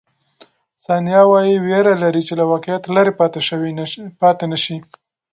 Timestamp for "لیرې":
2.95-3.13